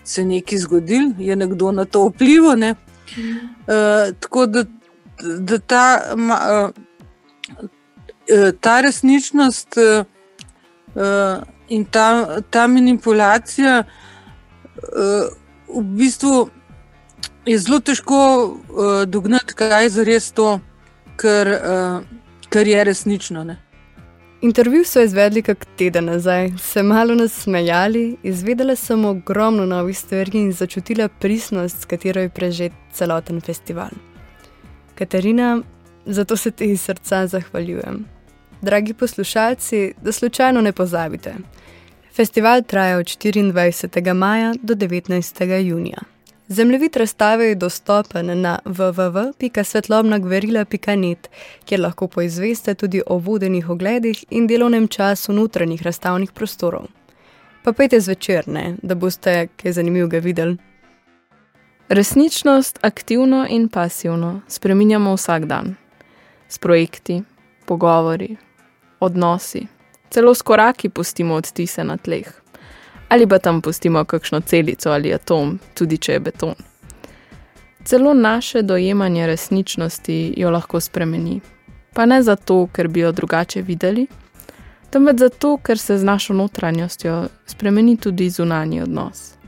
[0.04, 2.58] se nekaj zgodil, je nekdo na to vplival.
[2.58, 2.74] Ne.
[3.10, 4.64] Uh, tako da,
[5.22, 5.84] da ta,
[6.16, 6.38] ma,
[7.58, 13.84] uh, ta resničnost uh, in ta, ta manipulacija
[15.68, 16.48] v bistvu
[17.46, 18.20] je zelo težko
[19.06, 20.58] dognati, kaj je zares to,
[21.20, 21.50] kar,
[22.48, 23.44] kar je resnično.
[23.44, 23.58] Ne.
[24.42, 30.52] Intervju so izvedli kak teden nazaj, se malo nasmejali, izvedela sem ogromno novih stvari in
[30.52, 33.90] začutila pristnost, s katero je prežet celoten festival.
[34.94, 35.62] Katarina,
[36.06, 38.04] zato se ti iz srca zahvaljujem.
[38.62, 41.34] Dragi poslušalci, da slučajno ne pozabite.
[42.12, 44.14] Festival traja od 24.
[44.14, 45.66] maja do 19.
[45.66, 45.98] junija.
[46.48, 51.30] Zemljevid razstave je dostopen na www.svetlobnagverila.net,
[51.64, 56.86] kjer lahko poizveste tudi o vodenih ogledih in delovnem času notranjih razstavnih prostorov.
[57.62, 60.56] Pa pejte zvečer, ne, da boste kaj zanimivega videli.
[61.90, 65.74] Resničnost aktivno in pasivno spreminjamo vsak dan.
[66.48, 67.22] S projekti,
[67.66, 68.36] pogovori,
[69.00, 69.66] odnosi,
[70.10, 72.26] celo s koraki pustimo odtise na tleh.
[73.08, 76.54] Ali pa tam pustimo kakšno celico ali atom, tudi če je beton.
[77.84, 81.40] Celo naše dojemanje resničnosti jo lahko spremeni.
[81.94, 84.06] Pa ne zato, ker bi jo drugače videli,
[84.90, 89.39] temveč zato, ker se z našo notranjostjo spremeni tudi zunanji odnos.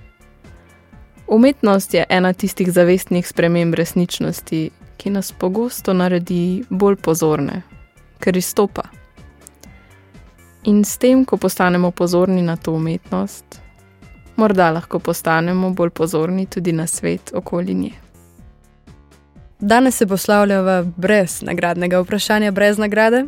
[1.33, 7.63] Umetnost je ena tistih zavestnih sprememb resničnosti, ki nas pogosto naredi bolj pozorne,
[8.21, 8.83] ker izstopa.
[10.69, 13.61] In s tem, ko postanemo pozorni na to umetnost,
[14.37, 17.95] morda lahko postanemo bolj pozorni tudi na svet okoli nje.
[19.59, 23.25] Danes se poslavljava brez nagradnega vprašanja, brez nagrade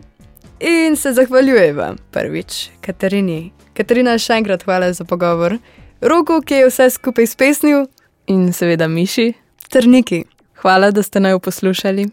[0.61, 3.53] in se zahvaljujeva prvič Katarini.
[3.75, 5.57] Katarina, še enkrat hvala za pogovor.
[6.05, 7.87] Roku, ki je vse skupaj spesnil,
[8.27, 9.33] In seveda miši.
[9.71, 10.25] Ter Niki.
[10.63, 12.09] Hvala, da ste naj poslušali.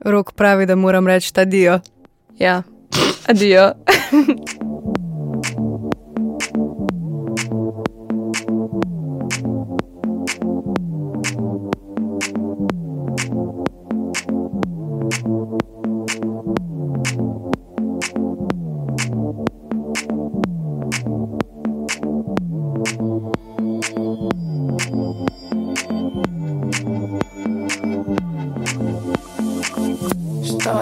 [0.00, 1.80] Rok pravi, da moram reči adijo.
[2.38, 2.62] Ja,
[3.26, 3.72] adijo.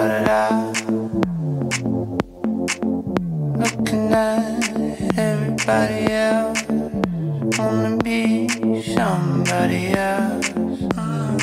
[0.09, 0.81] alive.
[3.63, 6.63] Looking at everybody else.
[7.59, 8.49] Wanna be
[8.95, 10.51] somebody else.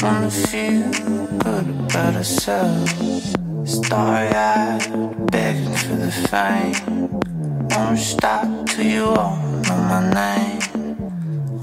[0.01, 0.89] Wanna feel
[1.45, 3.33] good about ourselves.
[3.65, 7.09] Starry eyed, begging for the fame.
[7.69, 10.59] Won't stop you all know my name.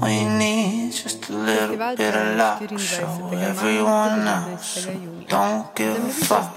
[0.01, 2.79] We need just a little bit of luck.
[2.79, 4.87] Show everyone else
[5.33, 6.53] don't give a fuck.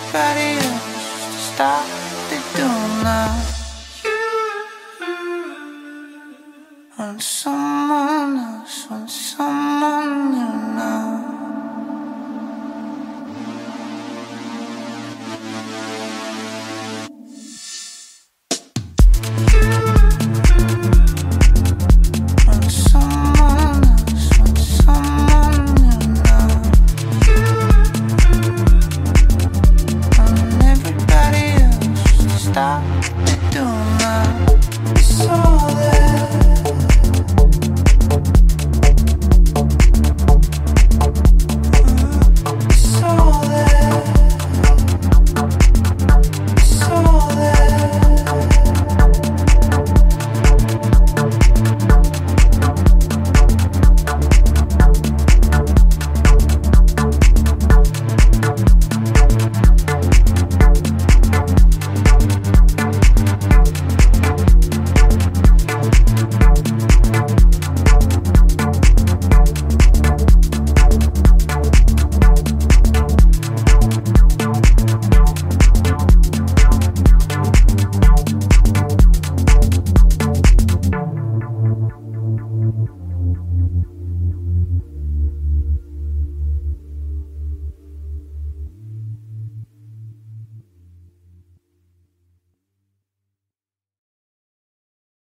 [0.00, 1.86] everybody else to stop
[2.30, 3.42] They don't now.
[4.04, 4.18] You,
[6.98, 7.69] on some